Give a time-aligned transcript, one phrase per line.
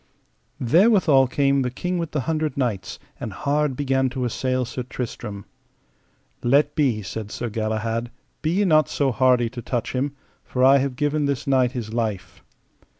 [0.59, 5.45] Therewithal came the King with the Hundred Knights, and hard began to assail Sir Tristram.
[6.41, 8.09] Let be, said Sir Galahad,
[8.41, 11.93] be ye not so hardy to touch him, for I have given this knight his
[11.93, 12.41] life.